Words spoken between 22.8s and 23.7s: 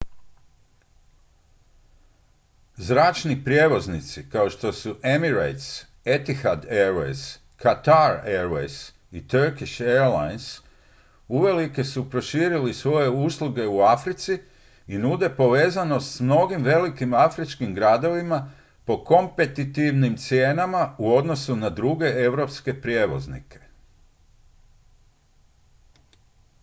prijevoznike